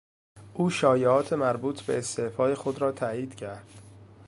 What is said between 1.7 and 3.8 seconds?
به استعفای خود راتایید کرد.